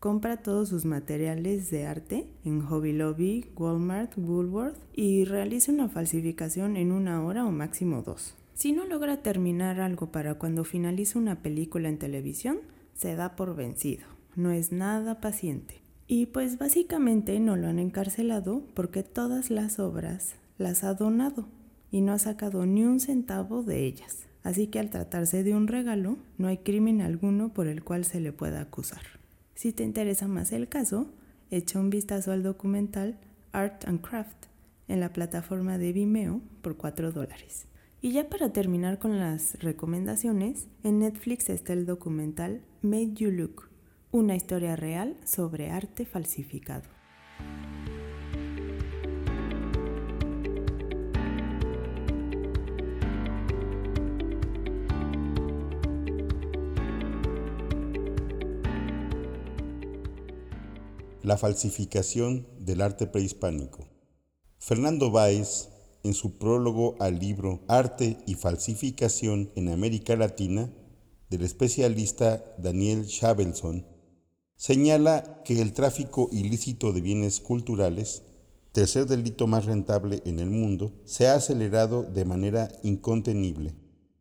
Compra 0.00 0.38
todos 0.38 0.70
sus 0.70 0.86
materiales 0.86 1.70
de 1.70 1.86
arte 1.86 2.32
en 2.46 2.62
Hobby 2.62 2.94
Lobby, 2.94 3.50
Walmart, 3.56 4.16
Woolworth 4.16 4.78
y 4.94 5.26
realiza 5.26 5.70
una 5.70 5.90
falsificación 5.90 6.78
en 6.78 6.92
una 6.92 7.22
hora 7.22 7.44
o 7.44 7.50
máximo 7.50 8.00
dos. 8.00 8.34
Si 8.54 8.72
no 8.72 8.86
logra 8.86 9.18
terminar 9.18 9.80
algo 9.80 10.10
para 10.10 10.36
cuando 10.36 10.64
finaliza 10.64 11.18
una 11.18 11.42
película 11.42 11.90
en 11.90 11.98
televisión, 11.98 12.60
se 12.94 13.16
da 13.16 13.36
por 13.36 13.54
vencido. 13.54 14.06
No 14.34 14.50
es 14.50 14.72
nada 14.72 15.20
paciente. 15.20 15.82
Y 16.06 16.24
pues 16.24 16.56
básicamente 16.56 17.38
no 17.38 17.56
lo 17.56 17.66
han 17.66 17.78
encarcelado 17.78 18.62
porque 18.72 19.02
todas 19.02 19.50
las 19.50 19.78
obras 19.78 20.36
las 20.56 20.84
ha 20.84 20.94
donado 20.94 21.48
y 21.90 22.00
no 22.00 22.14
ha 22.14 22.18
sacado 22.18 22.64
ni 22.64 22.82
un 22.82 22.98
centavo 22.98 23.62
de 23.62 23.84
ellas 23.84 24.26
así 24.46 24.68
que 24.68 24.78
al 24.78 24.90
tratarse 24.90 25.42
de 25.42 25.56
un 25.56 25.66
regalo, 25.66 26.18
no 26.38 26.46
hay 26.46 26.58
crimen 26.58 27.00
alguno 27.00 27.52
por 27.52 27.66
el 27.66 27.82
cual 27.82 28.04
se 28.04 28.20
le 28.20 28.30
pueda 28.30 28.60
acusar. 28.60 29.02
Si 29.56 29.72
te 29.72 29.82
interesa 29.82 30.28
más 30.28 30.52
el 30.52 30.68
caso, 30.68 31.10
echa 31.50 31.80
un 31.80 31.90
vistazo 31.90 32.30
al 32.30 32.44
documental 32.44 33.18
Art 33.50 33.88
and 33.88 34.00
Craft 34.02 34.46
en 34.86 35.00
la 35.00 35.12
plataforma 35.12 35.78
de 35.78 35.92
Vimeo 35.92 36.42
por 36.62 36.76
4 36.76 37.10
dólares. 37.10 37.66
Y 38.00 38.12
ya 38.12 38.28
para 38.28 38.52
terminar 38.52 39.00
con 39.00 39.18
las 39.18 39.60
recomendaciones, 39.60 40.68
en 40.84 41.00
Netflix 41.00 41.50
está 41.50 41.72
el 41.72 41.84
documental 41.84 42.60
Made 42.82 43.14
You 43.14 43.32
Look, 43.32 43.68
una 44.12 44.36
historia 44.36 44.76
real 44.76 45.16
sobre 45.24 45.70
arte 45.70 46.04
falsificado. 46.06 46.95
La 61.26 61.36
falsificación 61.36 62.46
del 62.60 62.80
arte 62.80 63.08
prehispánico. 63.08 63.88
Fernando 64.58 65.10
Báez, 65.10 65.70
en 66.04 66.14
su 66.14 66.38
prólogo 66.38 66.94
al 67.00 67.18
libro 67.18 67.64
Arte 67.66 68.18
y 68.28 68.36
Falsificación 68.36 69.50
en 69.56 69.70
América 69.70 70.14
Latina, 70.14 70.72
del 71.28 71.42
especialista 71.42 72.44
Daniel 72.58 73.08
Chabelson, 73.08 73.84
señala 74.54 75.42
que 75.44 75.60
el 75.60 75.72
tráfico 75.72 76.28
ilícito 76.30 76.92
de 76.92 77.00
bienes 77.00 77.40
culturales, 77.40 78.22
tercer 78.70 79.06
delito 79.06 79.48
más 79.48 79.64
rentable 79.64 80.22
en 80.26 80.38
el 80.38 80.50
mundo, 80.50 80.92
se 81.06 81.26
ha 81.26 81.34
acelerado 81.34 82.04
de 82.04 82.24
manera 82.24 82.70
incontenible. 82.84 83.74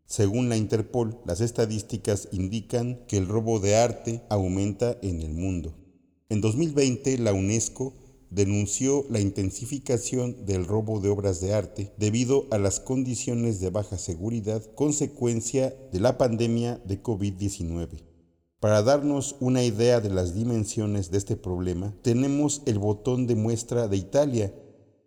Según 0.08 0.50
la 0.50 0.58
Interpol, 0.58 1.20
las 1.24 1.40
estadísticas 1.40 2.30
indican 2.32 3.06
que 3.08 3.18
el 3.18 3.28
robo 3.28 3.60
de 3.60 3.76
arte 3.76 4.24
aumenta 4.28 4.98
en 5.04 5.22
el 5.22 5.36
mundo. 5.36 5.85
En 6.28 6.42
2020, 6.42 7.20
la 7.20 7.34
UNESCO 7.34 7.94
denunció 8.32 9.06
la 9.12 9.20
intensificación 9.20 10.46
del 10.48 10.66
robo 10.66 11.00
de 11.00 11.10
obras 11.10 11.40
de 11.40 11.54
arte 11.54 11.94
debido 11.98 12.48
a 12.50 12.58
las 12.58 12.80
condiciones 12.80 13.60
de 13.60 13.70
baja 13.70 14.00
seguridad 14.00 14.64
consecuencia 14.74 15.76
de 15.92 16.00
la 16.00 16.18
pandemia 16.18 16.82
de 16.84 17.04
COVID-19. 17.04 18.04
Para 18.60 18.82
darnos 18.82 19.36
una 19.40 19.64
idea 19.64 20.02
de 20.02 20.10
las 20.10 20.34
dimensiones 20.34 21.12
de 21.12 21.20
este 21.20 21.36
problema, 21.36 21.94
tenemos 22.02 22.64
el 22.66 22.80
botón 22.80 23.28
de 23.28 23.36
muestra 23.36 23.88
de 23.88 23.98
Italia, 23.98 24.52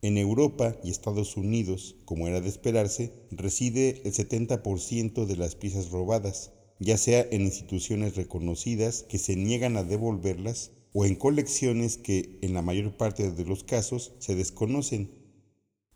En 0.00 0.18
Europa 0.18 0.76
y 0.82 0.90
Estados 0.90 1.36
Unidos, 1.36 1.96
como 2.04 2.26
era 2.26 2.40
de 2.40 2.48
esperarse, 2.48 3.12
reside 3.30 4.02
el 4.04 4.12
70% 4.12 5.26
de 5.26 5.36
las 5.36 5.54
piezas 5.54 5.90
robadas, 5.90 6.52
ya 6.80 6.96
sea 6.96 7.24
en 7.30 7.42
instituciones 7.42 8.16
reconocidas 8.16 9.04
que 9.04 9.18
se 9.18 9.36
niegan 9.36 9.76
a 9.76 9.84
devolverlas 9.84 10.72
o 10.92 11.04
en 11.04 11.14
colecciones 11.14 11.98
que 11.98 12.38
en 12.42 12.54
la 12.54 12.62
mayor 12.62 12.96
parte 12.96 13.30
de 13.30 13.44
los 13.44 13.62
casos 13.62 14.12
se 14.18 14.34
desconocen. 14.34 15.21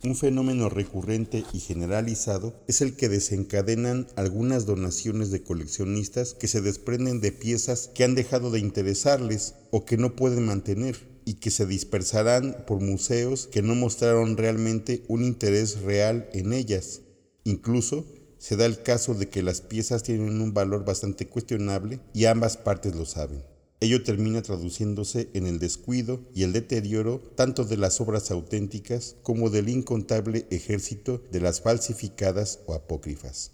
Un 0.06 0.14
fenómeno 0.14 0.68
recurrente 0.68 1.42
y 1.52 1.58
generalizado 1.58 2.54
es 2.68 2.80
el 2.80 2.94
que 2.94 3.08
desencadenan 3.08 4.06
algunas 4.14 4.64
donaciones 4.64 5.32
de 5.32 5.42
coleccionistas 5.42 6.34
que 6.34 6.46
se 6.46 6.60
desprenden 6.60 7.20
de 7.20 7.32
piezas 7.32 7.90
que 7.92 8.04
han 8.04 8.14
dejado 8.14 8.52
de 8.52 8.60
interesarles 8.60 9.56
o 9.72 9.84
que 9.84 9.96
no 9.96 10.14
pueden 10.14 10.46
mantener 10.46 10.96
y 11.24 11.34
que 11.34 11.50
se 11.50 11.66
dispersarán 11.66 12.56
por 12.68 12.80
museos 12.80 13.48
que 13.48 13.62
no 13.62 13.74
mostraron 13.74 14.36
realmente 14.36 15.02
un 15.08 15.24
interés 15.24 15.80
real 15.80 16.30
en 16.32 16.52
ellas. 16.52 17.00
Incluso 17.42 18.06
se 18.38 18.54
da 18.54 18.64
el 18.64 18.84
caso 18.84 19.12
de 19.12 19.28
que 19.28 19.42
las 19.42 19.60
piezas 19.60 20.04
tienen 20.04 20.40
un 20.40 20.54
valor 20.54 20.84
bastante 20.84 21.26
cuestionable 21.26 21.98
y 22.14 22.26
ambas 22.26 22.56
partes 22.56 22.94
lo 22.94 23.06
saben. 23.06 23.55
Ello 23.78 24.02
termina 24.02 24.40
traduciéndose 24.40 25.28
en 25.34 25.46
el 25.46 25.58
descuido 25.58 26.22
y 26.34 26.44
el 26.44 26.54
deterioro 26.54 27.20
tanto 27.34 27.64
de 27.66 27.76
las 27.76 28.00
obras 28.00 28.30
auténticas 28.30 29.16
como 29.22 29.50
del 29.50 29.68
incontable 29.68 30.46
ejército 30.50 31.22
de 31.30 31.40
las 31.40 31.60
falsificadas 31.60 32.60
o 32.66 32.72
apócrifas. 32.72 33.52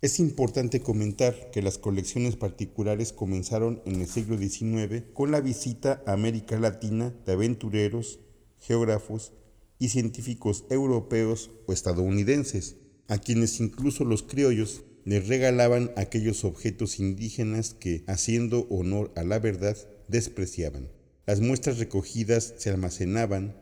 Es 0.00 0.20
importante 0.20 0.80
comentar 0.80 1.50
que 1.50 1.62
las 1.62 1.78
colecciones 1.78 2.36
particulares 2.36 3.12
comenzaron 3.12 3.82
en 3.84 4.00
el 4.00 4.06
siglo 4.06 4.38
XIX 4.38 5.02
con 5.12 5.32
la 5.32 5.40
visita 5.40 6.02
a 6.06 6.12
América 6.12 6.56
Latina 6.58 7.12
de 7.26 7.32
aventureros, 7.32 8.20
geógrafos 8.60 9.32
y 9.80 9.88
científicos 9.88 10.66
europeos 10.70 11.50
o 11.66 11.72
estadounidenses, 11.72 12.76
a 13.08 13.18
quienes 13.18 13.58
incluso 13.60 14.04
los 14.04 14.22
criollos 14.22 14.84
les 15.04 15.28
regalaban 15.28 15.92
aquellos 15.96 16.44
objetos 16.44 16.98
indígenas 16.98 17.74
que, 17.74 18.04
haciendo 18.06 18.66
honor 18.70 19.12
a 19.16 19.24
la 19.24 19.38
verdad, 19.38 19.76
despreciaban. 20.08 20.88
Las 21.26 21.40
muestras 21.40 21.78
recogidas 21.78 22.54
se 22.58 22.70
almacenaban, 22.70 23.56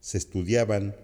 se 0.00 0.18
estudiaban 0.18 0.96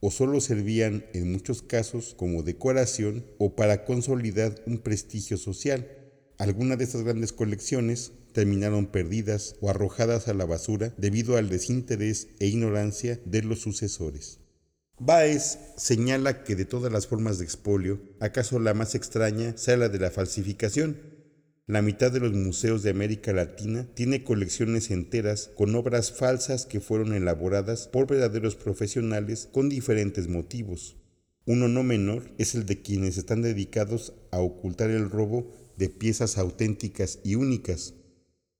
o 0.00 0.10
solo 0.10 0.40
servían 0.40 1.04
en 1.12 1.30
muchos 1.30 1.62
casos 1.62 2.14
como 2.16 2.42
decoración 2.42 3.26
o 3.38 3.54
para 3.54 3.84
consolidar 3.84 4.54
un 4.66 4.78
prestigio 4.78 5.36
social. 5.36 5.88
Algunas 6.38 6.78
de 6.78 6.84
estas 6.84 7.02
grandes 7.02 7.32
colecciones 7.32 8.12
terminaron 8.32 8.86
perdidas 8.86 9.56
o 9.60 9.68
arrojadas 9.68 10.28
a 10.28 10.34
la 10.34 10.46
basura 10.46 10.94
debido 10.96 11.36
al 11.36 11.48
desinterés 11.48 12.28
e 12.38 12.46
ignorancia 12.46 13.20
de 13.24 13.42
los 13.42 13.60
sucesores. 13.60 14.40
Baez 15.02 15.58
señala 15.78 16.44
que 16.44 16.54
de 16.54 16.66
todas 16.66 16.92
las 16.92 17.06
formas 17.06 17.38
de 17.38 17.44
expolio, 17.46 18.02
acaso 18.20 18.58
la 18.58 18.74
más 18.74 18.94
extraña 18.94 19.56
sea 19.56 19.78
la 19.78 19.88
de 19.88 19.98
la 19.98 20.10
falsificación. 20.10 20.98
La 21.66 21.80
mitad 21.80 22.12
de 22.12 22.20
los 22.20 22.34
museos 22.34 22.82
de 22.82 22.90
América 22.90 23.32
Latina 23.32 23.88
tiene 23.94 24.24
colecciones 24.24 24.90
enteras 24.90 25.52
con 25.56 25.74
obras 25.74 26.12
falsas 26.12 26.66
que 26.66 26.80
fueron 26.80 27.14
elaboradas 27.14 27.88
por 27.88 28.08
verdaderos 28.08 28.56
profesionales 28.56 29.48
con 29.50 29.70
diferentes 29.70 30.28
motivos. 30.28 30.98
Uno 31.46 31.66
no 31.66 31.82
menor 31.82 32.30
es 32.36 32.54
el 32.54 32.66
de 32.66 32.82
quienes 32.82 33.16
están 33.16 33.40
dedicados 33.40 34.12
a 34.30 34.40
ocultar 34.40 34.90
el 34.90 35.08
robo 35.08 35.50
de 35.78 35.88
piezas 35.88 36.36
auténticas 36.36 37.20
y 37.24 37.36
únicas. 37.36 37.94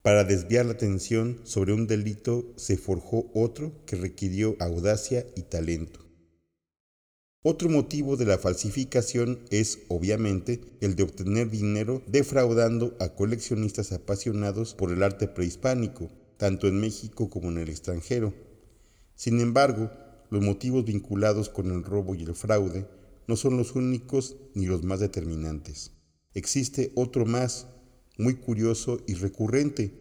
Para 0.00 0.24
desviar 0.24 0.64
la 0.64 0.72
atención 0.72 1.38
sobre 1.44 1.74
un 1.74 1.86
delito 1.86 2.54
se 2.56 2.78
forjó 2.78 3.30
otro 3.34 3.84
que 3.84 3.96
requirió 3.96 4.56
audacia 4.58 5.26
y 5.36 5.42
talento. 5.42 6.09
Otro 7.42 7.70
motivo 7.70 8.18
de 8.18 8.26
la 8.26 8.36
falsificación 8.36 9.40
es, 9.48 9.78
obviamente, 9.88 10.60
el 10.82 10.94
de 10.94 11.04
obtener 11.04 11.48
dinero 11.48 12.02
defraudando 12.06 12.94
a 13.00 13.14
coleccionistas 13.14 13.92
apasionados 13.92 14.74
por 14.74 14.92
el 14.92 15.02
arte 15.02 15.26
prehispánico, 15.26 16.10
tanto 16.36 16.68
en 16.68 16.78
México 16.78 17.30
como 17.30 17.48
en 17.48 17.56
el 17.56 17.70
extranjero. 17.70 18.34
Sin 19.14 19.40
embargo, 19.40 19.90
los 20.28 20.42
motivos 20.42 20.84
vinculados 20.84 21.48
con 21.48 21.70
el 21.70 21.82
robo 21.82 22.14
y 22.14 22.24
el 22.24 22.34
fraude 22.34 22.86
no 23.26 23.36
son 23.36 23.56
los 23.56 23.74
únicos 23.74 24.36
ni 24.54 24.66
los 24.66 24.82
más 24.82 25.00
determinantes. 25.00 25.92
Existe 26.34 26.92
otro 26.94 27.24
más, 27.24 27.68
muy 28.18 28.34
curioso 28.34 29.00
y 29.06 29.14
recurrente, 29.14 29.98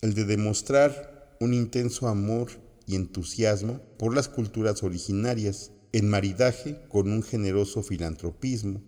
el 0.00 0.14
de 0.14 0.24
demostrar 0.24 1.36
un 1.40 1.54
intenso 1.54 2.06
amor 2.06 2.50
y 2.86 2.94
entusiasmo 2.94 3.80
por 3.98 4.14
las 4.14 4.28
culturas 4.28 4.84
originarias, 4.84 5.72
maridaje 6.02 6.80
con 6.88 7.10
un 7.10 7.22
generoso 7.22 7.82
filantropismo, 7.82 8.82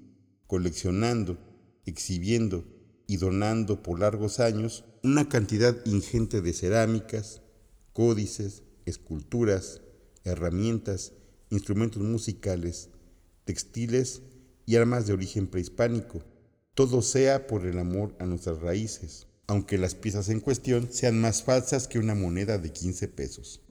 coleccionando, 0.47 1.39
exhibiendo 1.87 2.65
y 3.07 3.17
donando 3.17 3.83
por 3.83 4.01
largos 4.01 4.41
años 4.41 4.85
una 5.03 5.29
cantidad 5.29 5.77
ingente 5.87 6.41
de 6.41 6.53
cerámicas, 6.53 7.43
códices, 7.93 8.63
esculturas, 8.85 9.81
herramientas, 10.25 11.13
instrumentos 11.51 12.03
musicales, 12.03 12.91
textiles 13.45 14.23
y 14.67 14.77
armas 14.77 15.07
de 15.07 15.15
origen 15.15 15.49
prehispánico, 15.49 16.23
todo 16.75 17.03
sea 17.03 17.47
por 17.47 17.67
el 17.67 17.79
amor 17.79 18.15
a 18.21 18.27
nuestras 18.27 18.61
raíces, 18.61 19.27
aunque 19.47 19.79
las 19.79 19.95
piezas 19.95 20.29
en 20.29 20.41
cuestión 20.41 20.93
sean 20.93 21.21
más 21.21 21.43
falsas 21.43 21.89
que 21.89 21.99
una 21.99 22.15
moneda 22.15 22.59
de 22.59 22.73
15 22.73 23.09
pesos. 23.09 23.63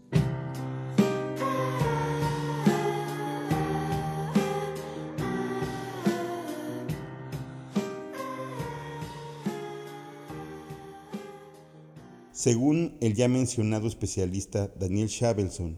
Según 12.40 12.96
el 13.02 13.16
ya 13.16 13.28
mencionado 13.28 13.86
especialista 13.86 14.74
Daniel 14.80 15.10
Shabelson, 15.10 15.78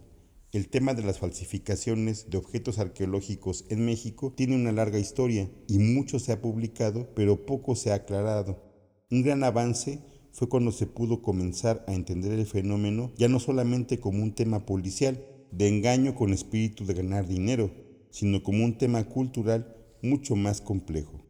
el 0.52 0.69
tema 0.69 0.93
de 0.93 1.02
las 1.02 1.17
falsificaciones 1.17 2.30
de 2.30 2.38
objetos 2.38 2.78
arqueológicos 2.78 3.65
en 3.69 3.84
México 3.84 4.32
tiene 4.32 4.58
una 4.58 4.71
larga 4.71 5.00
historia 5.00 5.50
y 5.67 5.80
mucho 5.80 6.19
se 6.19 6.32
ha 6.32 6.39
publicado, 6.39 7.10
pero 7.15 7.47
poco 7.47 7.74
se 7.76 7.91
ha 7.91 7.95
aclarado. 7.95 8.62
Un 9.10 9.24
gran 9.24 9.43
avance 9.43 10.04
fue 10.34 10.50
cuando 10.50 10.71
se 10.71 10.86
pudo 10.86 11.24
comenzar 11.24 11.84
a 11.88 11.95
entender 11.95 12.34
el 12.34 12.45
fenómeno 12.45 13.12
ya 13.17 13.28
no 13.28 13.39
solamente 13.39 14.00
como 14.00 14.21
un 14.21 14.36
tema 14.36 14.67
policial, 14.67 15.26
de 15.52 15.67
engaño 15.67 16.13
con 16.13 16.32
espíritu 16.32 16.86
de 16.86 16.93
ganar 16.93 17.28
dinero, 17.28 17.71
sino 18.12 18.43
como 18.43 18.63
un 18.63 18.78
tema 18.78 19.04
cultural 19.06 19.76
mucho 20.04 20.36
más 20.36 20.62
complejo. 20.62 21.20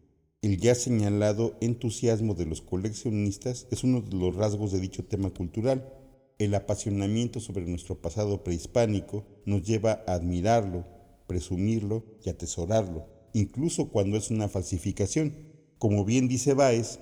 El 0.41 0.57
ya 0.57 0.73
señalado 0.73 1.55
entusiasmo 1.61 2.33
de 2.33 2.47
los 2.47 2.61
coleccionistas 2.61 3.67
es 3.69 3.83
uno 3.83 4.01
de 4.01 4.17
los 4.17 4.35
rasgos 4.35 4.71
de 4.71 4.79
dicho 4.79 5.05
tema 5.05 5.29
cultural. 5.29 5.93
El 6.39 6.55
apasionamiento 6.55 7.39
sobre 7.39 7.67
nuestro 7.67 8.01
pasado 8.01 8.43
prehispánico 8.43 9.23
nos 9.45 9.61
lleva 9.61 10.03
a 10.07 10.13
admirarlo, 10.15 10.83
presumirlo 11.27 12.03
y 12.25 12.31
atesorarlo, 12.31 13.05
incluso 13.33 13.89
cuando 13.89 14.17
es 14.17 14.31
una 14.31 14.49
falsificación. 14.49 15.35
Como 15.77 16.05
bien 16.05 16.27
dice 16.27 16.55
Baez, 16.55 16.97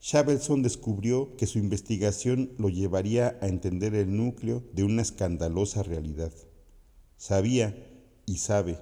Shavelson 0.00 0.62
descubrió 0.62 1.34
que 1.36 1.48
su 1.48 1.58
investigación 1.58 2.52
lo 2.58 2.68
llevaría 2.68 3.36
a 3.40 3.48
entender 3.48 3.96
el 3.96 4.16
núcleo 4.16 4.62
de 4.72 4.84
una 4.84 5.02
escandalosa 5.02 5.82
realidad. 5.82 6.32
Sabía 7.16 7.74
y 8.24 8.36
sabe 8.36 8.78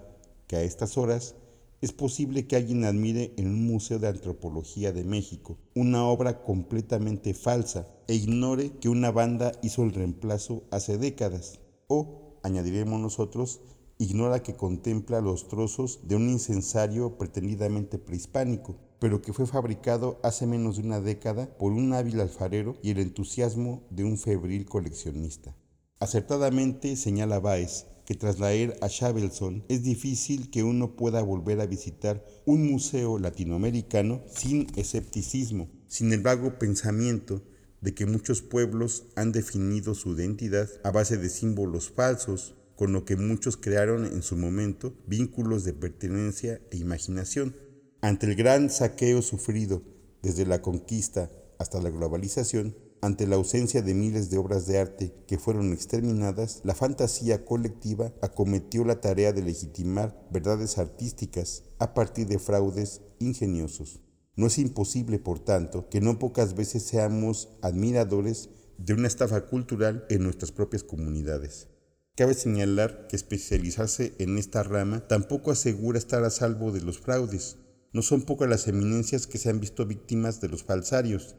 que 0.49 0.57
a 0.57 0.63
estas 0.65 0.99
horas 0.99 1.35
es 1.83 1.93
posible 1.93 2.47
que 2.47 2.55
alguien 2.55 2.85
admire 2.85 3.35
en 3.37 3.49
un 3.49 3.67
museo 3.67 3.99
de 3.99 4.07
antropología 4.07 4.93
de 4.93 5.03
México 5.03 5.59
una 5.75 6.07
obra 6.07 6.41
completamente 6.45 7.35
falsa 7.35 7.89
e 8.07 8.15
ignore 8.15 8.79
que 8.79 8.89
una 8.89 9.11
banda 9.11 9.51
hizo 9.63 9.83
el 9.83 9.93
reemplazo 9.93 10.63
hace 10.71 10.97
décadas. 10.97 11.59
O, 11.89 12.39
añadiremos 12.45 13.01
nosotros, 13.01 13.63
ignora 13.99 14.45
que 14.45 14.55
contempla 14.55 15.21
los 15.21 15.49
trozos 15.49 16.07
de 16.07 16.15
un 16.15 16.31
incensario 16.31 17.19
pretendidamente 17.19 17.99
prehispánico, 17.99 18.77
pero 19.01 19.21
que 19.21 19.33
fue 19.33 19.49
fabricado 19.49 20.21
hace 20.23 20.47
menos 20.47 20.77
de 20.77 20.85
una 20.85 21.01
década 21.01 21.59
por 21.59 21.73
un 21.73 21.95
hábil 21.95 22.21
alfarero 22.21 22.77
y 22.81 22.93
el 22.93 23.01
entusiasmo 23.01 23.83
de 23.91 24.05
un 24.05 24.19
febril 24.19 24.67
coleccionista. 24.67 25.57
Acertadamente 25.99 26.95
señala 26.95 27.41
Baez 27.41 27.87
que 28.05 28.15
tras 28.15 28.41
leer 28.41 28.77
a 28.81 28.89
Shavelson 28.89 29.65
es 29.69 29.83
difícil 29.83 30.51
que 30.51 30.63
uno 30.63 30.97
pueda 30.97 31.23
volver 31.23 31.61
a 31.61 31.67
visitar 31.67 32.25
un 32.45 32.71
museo 32.71 33.19
latinoamericano 33.19 34.23
sin 34.35 34.67
escepticismo, 34.77 35.71
sin 35.87 36.13
el 36.13 36.21
vago 36.21 36.59
pensamiento 36.59 37.43
de 37.81 37.95
que 37.95 38.07
muchos 38.07 38.43
pueblos 38.43 39.05
han 39.17 39.33
definido 39.33 39.95
su 39.95 40.15
identidad 40.15 40.69
a 40.85 40.91
base 40.91 41.19
de 41.19 41.29
símbolos 41.29 41.91
falsos, 41.91 42.55
con 42.77 42.93
lo 42.93 43.05
que 43.05 43.17
muchos 43.17 43.57
crearon 43.57 44.07
en 44.07 44.23
su 44.23 44.37
momento 44.37 44.95
vínculos 45.07 45.65
de 45.65 45.73
pertenencia 45.73 46.61
e 46.71 46.79
imaginación. 46.79 47.57
Ante 48.01 48.27
el 48.27 48.35
gran 48.35 48.71
saqueo 48.71 49.23
sufrido 49.23 49.83
desde 50.23 50.47
la 50.47 50.63
conquista 50.63 51.31
hasta 51.59 51.81
la 51.81 51.91
globalización, 51.91 52.77
ante 53.03 53.27
la 53.27 53.35
ausencia 53.35 53.83
de 53.83 53.95
miles 53.95 54.31
de 54.31 54.39
obras 54.39 54.65
de 54.69 54.79
arte 54.79 55.13
que 55.27 55.37
fueron 55.37 55.73
exterminadas, 55.73 56.61
la 56.63 56.77
fantasía 56.77 57.45
colectiva 57.45 58.15
acometió 58.23 58.85
la 58.85 59.01
tarea 59.01 59.33
de 59.33 59.43
legitimar 59.43 60.25
verdades 60.31 60.79
artísticas 60.79 61.65
a 61.81 61.95
partir 61.95 62.29
de 62.29 62.39
fraudes 62.39 63.03
ingeniosos. 63.19 64.01
No 64.37 64.47
es 64.47 64.57
imposible, 64.59 65.19
por 65.19 65.41
tanto, 65.41 65.89
que 65.89 66.01
no 66.01 66.21
pocas 66.21 66.55
veces 66.55 66.85
seamos 66.85 67.49
admiradores 67.61 68.51
de 68.79 68.95
una 68.95 69.09
estafa 69.09 69.47
cultural 69.47 70.07
en 70.09 70.23
nuestras 70.23 70.53
propias 70.53 70.85
comunidades. 70.85 71.67
Cabe 72.15 72.35
señalar 72.35 73.09
que 73.09 73.17
especializarse 73.17 74.15
en 74.21 74.39
esta 74.39 74.63
rama 74.63 75.09
tampoco 75.09 75.51
asegura 75.51 75.99
estar 75.99 76.23
a 76.23 76.31
salvo 76.31 76.71
de 76.71 76.83
los 76.83 77.01
fraudes. 77.01 77.57
No 77.93 78.03
son 78.03 78.23
pocas 78.23 78.49
las 78.49 78.69
eminencias 78.69 79.27
que 79.27 79.39
se 79.39 79.51
han 79.51 79.59
visto 79.59 79.87
víctimas 79.87 80.41
de 80.41 80.49
los 80.49 80.63
falsarios, 80.63 81.35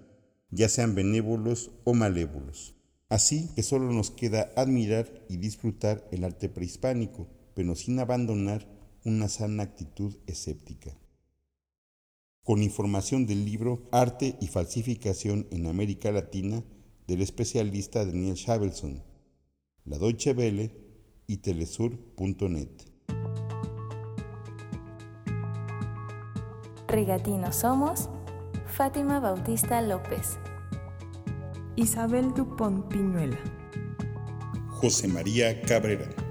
ya 0.54 0.70
sean 0.70 0.96
benévolos 0.96 1.72
o 1.84 1.94
malévolos. 1.94 2.76
Así 3.10 3.50
que 3.56 3.64
solo 3.64 3.92
nos 3.92 4.12
queda 4.12 4.52
admirar 4.56 5.26
y 5.30 5.38
disfrutar 5.38 6.08
el 6.12 6.24
arte 6.24 6.50
prehispánico, 6.50 7.28
pero 7.54 7.76
sin 7.76 8.00
abandonar 8.00 8.68
una 9.06 9.28
sana 9.28 9.64
actitud 9.64 10.16
escéptica 10.28 10.98
con 12.44 12.62
información 12.62 13.26
del 13.26 13.46
libro 13.46 13.88
Arte 13.92 14.36
y 14.42 14.48
Falsificación 14.48 15.48
en 15.52 15.66
América 15.68 16.12
Latina 16.12 16.62
del 17.08 17.22
especialista 17.22 18.06
Daniel 18.06 18.36
Shavelson, 18.36 19.02
la 19.86 19.98
Deutsche 19.98 20.34
Welle 20.34 20.72
y 21.26 21.38
telesur.net. 21.38 22.70
Rigatinos 26.90 27.56
somos 27.56 28.10
Fátima 28.76 29.20
Bautista 29.20 29.82
López, 29.84 30.40
Isabel 31.76 32.34
Dupont 32.34 32.88
Piñuela, 32.88 33.38
José 34.68 35.08
María 35.08 35.62
Cabrera. 35.62 36.23